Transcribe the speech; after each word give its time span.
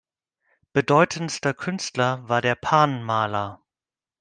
Bedeutendster 0.73 1.53
Künstler 1.53 2.27
war 2.27 2.41
der 2.41 2.55
Pan-Maler. 2.55 3.61